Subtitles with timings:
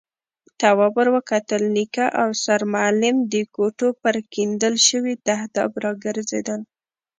[0.59, 6.61] تواب ور وکتل، نيکه او سرمعلم د کوټو پر کېندل شوي تهداب راګرځېدل.